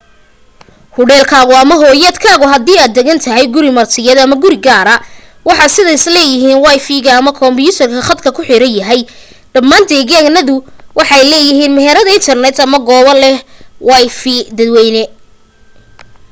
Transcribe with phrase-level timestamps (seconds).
[0.95, 4.95] hudheelkaagu ama hoyaadkaagu hadii aad degan tahay guri martiyeed ama guri gaara
[5.47, 9.01] waxa sida badan leeyihiin wifi ama kumbiyuutar khadka ku xiran yahay
[9.53, 10.65] dhammaan deegaanaduna
[10.97, 13.37] waxay leeyihiin meherad internet ama goobo leh
[13.89, 15.03] wifi dadwayne